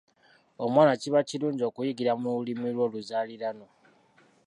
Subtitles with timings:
[0.63, 3.69] Omwana kiba kirungi okuyigira mu Lulimi lwe oluzaaliranwa.